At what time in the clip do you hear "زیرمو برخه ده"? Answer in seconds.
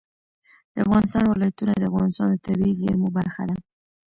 2.79-3.55